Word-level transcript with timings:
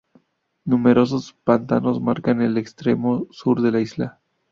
Numerosos 0.65 1.31
pantanos 1.43 2.01
marcan 2.01 2.41
el 2.41 2.57
extremo 2.57 3.27
sur 3.29 3.61
de 3.61 3.71
la 3.71 3.81
isla. 3.81 4.19